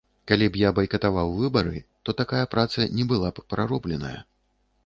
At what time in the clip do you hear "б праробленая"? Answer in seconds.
3.37-4.17